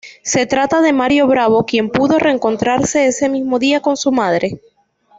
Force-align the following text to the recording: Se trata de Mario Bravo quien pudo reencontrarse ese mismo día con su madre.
Se 0.23 0.47
trata 0.47 0.81
de 0.81 0.93
Mario 0.93 1.27
Bravo 1.27 1.63
quien 1.63 1.91
pudo 1.91 2.17
reencontrarse 2.17 3.05
ese 3.05 3.29
mismo 3.29 3.59
día 3.59 3.83
con 3.83 3.97
su 3.97 4.11
madre. 4.11 4.59